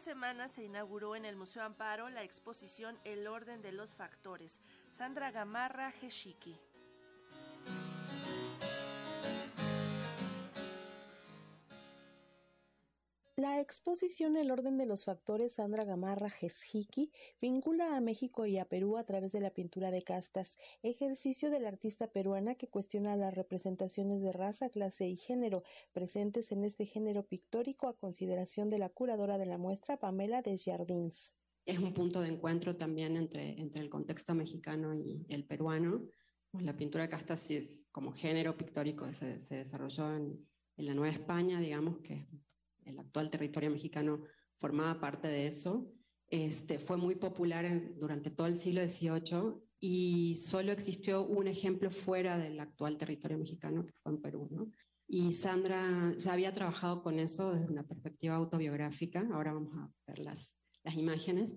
semana 0.00 0.48
se 0.48 0.62
inauguró 0.62 1.16
en 1.16 1.24
el 1.24 1.36
Museo 1.36 1.62
Amparo 1.62 2.08
la 2.08 2.22
exposición 2.22 2.98
El 3.04 3.26
orden 3.26 3.62
de 3.62 3.72
los 3.72 3.94
factores. 3.94 4.60
Sandra 4.90 5.30
Gamarra 5.30 5.92
Heshiki. 6.00 6.58
Exposición 13.60 14.36
El 14.36 14.50
orden 14.50 14.76
de 14.76 14.86
los 14.86 15.04
factores 15.04 15.54
Sandra 15.54 15.84
Gamarra 15.84 16.30
Jeshiki 16.30 17.10
vincula 17.40 17.96
a 17.96 18.00
México 18.00 18.46
y 18.46 18.58
a 18.58 18.64
Perú 18.64 18.96
a 18.96 19.04
través 19.04 19.32
de 19.32 19.40
la 19.40 19.50
pintura 19.50 19.90
de 19.90 20.02
castas, 20.02 20.56
ejercicio 20.82 21.50
de 21.50 21.58
la 21.58 21.68
artista 21.68 22.06
peruana 22.06 22.54
que 22.54 22.68
cuestiona 22.68 23.16
las 23.16 23.34
representaciones 23.34 24.22
de 24.22 24.32
raza, 24.32 24.68
clase 24.68 25.08
y 25.08 25.16
género 25.16 25.62
presentes 25.92 26.52
en 26.52 26.64
este 26.64 26.86
género 26.86 27.26
pictórico 27.26 27.88
a 27.88 27.96
consideración 27.96 28.68
de 28.68 28.78
la 28.78 28.90
curadora 28.90 29.38
de 29.38 29.46
la 29.46 29.58
muestra 29.58 29.98
Pamela 29.98 30.40
Desjardins. 30.42 31.34
Es 31.64 31.78
un 31.78 31.92
punto 31.92 32.20
de 32.20 32.28
encuentro 32.28 32.76
también 32.76 33.16
entre, 33.16 33.60
entre 33.60 33.82
el 33.82 33.90
contexto 33.90 34.34
mexicano 34.34 34.94
y 34.94 35.26
el 35.28 35.44
peruano. 35.44 36.02
La 36.52 36.76
pintura 36.76 37.04
de 37.04 37.10
castas 37.10 37.48
como 37.90 38.12
género 38.12 38.56
pictórico 38.56 39.12
se, 39.12 39.38
desarrolló 39.56 40.14
en, 40.14 40.46
en 40.76 40.86
la 40.86 40.94
Nueva 40.94 41.12
España, 41.12 41.60
digamos, 41.60 41.98
que 41.98 42.26
el 42.88 42.98
actual 42.98 43.30
territorio 43.30 43.70
mexicano 43.70 44.22
formaba 44.56 45.00
parte 45.00 45.28
de 45.28 45.46
eso. 45.46 45.92
Este, 46.30 46.78
fue 46.78 46.96
muy 46.96 47.14
popular 47.14 47.66
durante 47.98 48.30
todo 48.30 48.46
el 48.46 48.56
siglo 48.56 48.82
XVIII 48.82 49.54
y 49.80 50.36
solo 50.36 50.72
existió 50.72 51.24
un 51.24 51.46
ejemplo 51.46 51.90
fuera 51.90 52.36
del 52.36 52.58
actual 52.60 52.98
territorio 52.98 53.38
mexicano, 53.38 53.86
que 53.86 53.92
fue 54.02 54.12
en 54.12 54.20
Perú. 54.20 54.72
Y 55.06 55.32
Sandra 55.32 56.12
ya 56.18 56.32
había 56.32 56.52
trabajado 56.52 57.02
con 57.02 57.18
eso 57.18 57.54
desde 57.54 57.70
una 57.70 57.86
perspectiva 57.86 58.34
autobiográfica, 58.34 59.26
ahora 59.32 59.54
vamos 59.54 59.74
a 59.76 59.90
ver 60.06 60.18
las, 60.18 60.54
las 60.82 60.96
imágenes, 60.96 61.56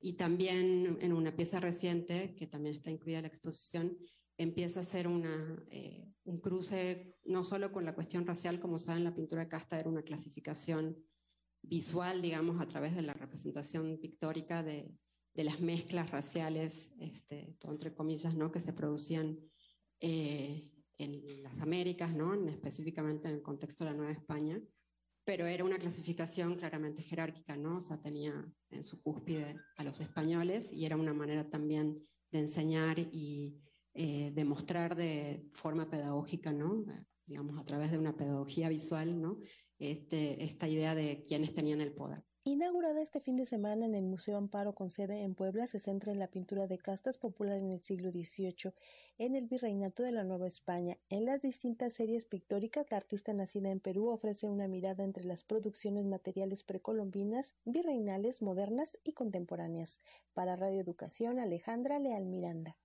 y 0.00 0.14
también 0.14 0.98
en 1.00 1.12
una 1.12 1.34
pieza 1.34 1.58
reciente, 1.58 2.34
que 2.36 2.46
también 2.46 2.76
está 2.76 2.90
incluida 2.90 3.18
en 3.18 3.22
la 3.22 3.28
exposición, 3.28 3.96
empieza 4.36 4.80
a 4.80 4.82
hacer 4.82 5.08
una, 5.08 5.64
eh, 5.70 6.12
un 6.24 6.40
cruce 6.40 7.16
no 7.24 7.44
solo 7.44 7.72
con 7.72 7.84
la 7.84 7.94
cuestión 7.94 8.26
racial, 8.26 8.60
como 8.60 8.78
saben, 8.78 9.04
la 9.04 9.14
pintura 9.14 9.48
casta 9.48 9.78
era 9.78 9.88
una 9.88 10.02
clasificación 10.02 10.96
visual, 11.62 12.22
digamos, 12.22 12.60
a 12.60 12.66
través 12.66 12.94
de 12.96 13.02
la 13.02 13.14
representación 13.14 13.98
pictórica 14.00 14.62
de, 14.62 14.92
de 15.34 15.44
las 15.44 15.60
mezclas 15.60 16.10
raciales, 16.10 16.92
este, 16.98 17.56
entre 17.62 17.94
comillas, 17.94 18.34
¿no? 18.34 18.52
que 18.52 18.60
se 18.60 18.72
producían 18.72 19.38
eh, 20.00 20.70
en 20.98 21.42
las 21.42 21.60
Américas, 21.60 22.14
¿no? 22.14 22.34
específicamente 22.48 23.28
en 23.28 23.36
el 23.36 23.42
contexto 23.42 23.84
de 23.84 23.90
la 23.90 23.96
Nueva 23.96 24.12
España, 24.12 24.60
pero 25.24 25.46
era 25.46 25.64
una 25.64 25.78
clasificación 25.78 26.56
claramente 26.56 27.02
jerárquica, 27.02 27.56
¿no? 27.56 27.78
o 27.78 27.80
sea, 27.80 28.00
tenía 28.02 28.44
en 28.70 28.82
su 28.82 29.00
cúspide 29.02 29.56
a 29.76 29.84
los 29.84 30.00
españoles 30.00 30.72
y 30.72 30.84
era 30.84 30.96
una 30.96 31.14
manera 31.14 31.48
también 31.48 32.06
de 32.30 32.40
enseñar 32.40 32.98
y 32.98 33.62
eh, 33.94 34.32
demostrar 34.34 34.96
de 34.96 35.44
forma 35.52 35.90
pedagógica, 35.90 36.52
¿no? 36.52 36.84
digamos, 37.26 37.58
a 37.58 37.64
través 37.64 37.90
de 37.90 37.98
una 37.98 38.16
pedagogía 38.16 38.68
visual, 38.68 39.20
¿no? 39.20 39.38
Este, 39.78 40.44
esta 40.44 40.68
idea 40.68 40.94
de 40.94 41.22
quiénes 41.22 41.54
tenían 41.54 41.80
el 41.80 41.92
poder. 41.92 42.22
Inaugurada 42.44 43.00
este 43.00 43.20
fin 43.20 43.36
de 43.36 43.46
semana 43.46 43.86
en 43.86 43.94
el 43.94 44.04
Museo 44.04 44.36
Amparo 44.36 44.74
con 44.74 44.90
sede 44.90 45.22
en 45.22 45.36
Puebla, 45.36 45.68
se 45.68 45.78
centra 45.78 46.10
en 46.10 46.18
la 46.18 46.26
pintura 46.26 46.66
de 46.66 46.76
castas 46.76 47.16
popular 47.16 47.58
en 47.58 47.70
el 47.70 47.80
siglo 47.80 48.10
XVIII, 48.10 48.72
en 49.18 49.36
el 49.36 49.46
virreinato 49.46 50.02
de 50.02 50.10
la 50.10 50.24
Nueva 50.24 50.48
España. 50.48 50.98
En 51.08 51.24
las 51.24 51.40
distintas 51.40 51.92
series 51.92 52.24
pictóricas, 52.24 52.90
la 52.90 52.96
artista 52.96 53.32
nacida 53.32 53.70
en 53.70 53.78
Perú 53.78 54.08
ofrece 54.08 54.48
una 54.48 54.66
mirada 54.66 55.04
entre 55.04 55.24
las 55.24 55.44
producciones 55.44 56.04
materiales 56.04 56.64
precolombinas, 56.64 57.54
virreinales, 57.64 58.42
modernas 58.42 58.98
y 59.04 59.12
contemporáneas. 59.12 60.00
Para 60.34 60.56
Radio 60.56 60.80
Educación, 60.80 61.38
Alejandra 61.38 62.00
Leal 62.00 62.26
Miranda. 62.26 62.76